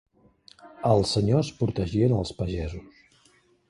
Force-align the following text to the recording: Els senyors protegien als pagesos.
Els 0.93 1.13
senyors 1.17 1.53
protegien 1.61 2.19
als 2.19 2.35
pagesos. 2.43 3.03